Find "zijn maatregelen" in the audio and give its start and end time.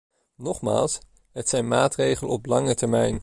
1.49-2.31